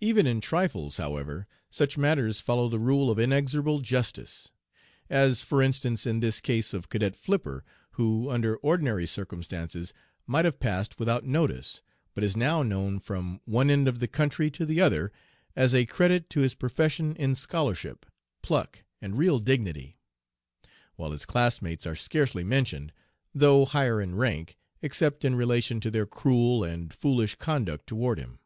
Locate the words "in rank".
24.00-24.56